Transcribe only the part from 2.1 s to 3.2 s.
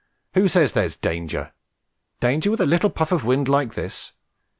Danger with a little puff